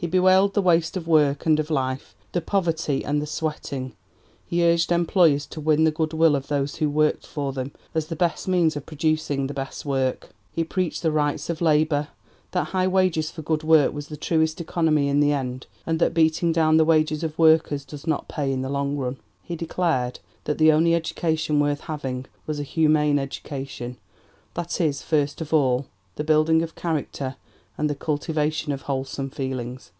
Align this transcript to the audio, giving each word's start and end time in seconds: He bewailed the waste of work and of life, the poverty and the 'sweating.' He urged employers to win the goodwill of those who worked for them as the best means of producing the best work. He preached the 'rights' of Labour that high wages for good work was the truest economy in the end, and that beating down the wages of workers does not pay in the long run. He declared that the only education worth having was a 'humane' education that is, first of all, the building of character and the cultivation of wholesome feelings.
He 0.00 0.06
bewailed 0.06 0.54
the 0.54 0.62
waste 0.62 0.96
of 0.96 1.06
work 1.06 1.44
and 1.44 1.60
of 1.60 1.68
life, 1.68 2.14
the 2.32 2.40
poverty 2.40 3.04
and 3.04 3.20
the 3.20 3.26
'sweating.' 3.26 3.92
He 4.46 4.64
urged 4.64 4.90
employers 4.90 5.44
to 5.48 5.60
win 5.60 5.84
the 5.84 5.90
goodwill 5.90 6.34
of 6.34 6.46
those 6.48 6.76
who 6.76 6.88
worked 6.88 7.26
for 7.26 7.52
them 7.52 7.72
as 7.94 8.06
the 8.06 8.16
best 8.16 8.48
means 8.48 8.76
of 8.76 8.86
producing 8.86 9.46
the 9.46 9.52
best 9.52 9.84
work. 9.84 10.30
He 10.52 10.64
preached 10.64 11.02
the 11.02 11.12
'rights' 11.12 11.50
of 11.50 11.60
Labour 11.60 12.08
that 12.52 12.68
high 12.68 12.88
wages 12.88 13.30
for 13.30 13.42
good 13.42 13.62
work 13.62 13.92
was 13.92 14.08
the 14.08 14.16
truest 14.16 14.58
economy 14.58 15.06
in 15.06 15.20
the 15.20 15.32
end, 15.34 15.66
and 15.84 15.98
that 16.00 16.14
beating 16.14 16.50
down 16.50 16.78
the 16.78 16.86
wages 16.86 17.22
of 17.22 17.38
workers 17.38 17.84
does 17.84 18.06
not 18.06 18.26
pay 18.26 18.50
in 18.50 18.62
the 18.62 18.70
long 18.70 18.96
run. 18.96 19.18
He 19.42 19.54
declared 19.54 20.18
that 20.44 20.56
the 20.56 20.72
only 20.72 20.94
education 20.94 21.60
worth 21.60 21.80
having 21.80 22.24
was 22.46 22.58
a 22.58 22.62
'humane' 22.62 23.18
education 23.18 23.98
that 24.54 24.80
is, 24.80 25.02
first 25.02 25.42
of 25.42 25.52
all, 25.52 25.84
the 26.14 26.24
building 26.24 26.62
of 26.62 26.74
character 26.74 27.36
and 27.78 27.88
the 27.88 27.94
cultivation 27.94 28.72
of 28.72 28.82
wholesome 28.82 29.30
feelings. 29.30 29.90